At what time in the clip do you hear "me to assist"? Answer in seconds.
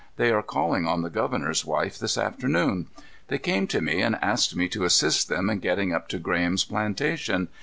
4.55-5.29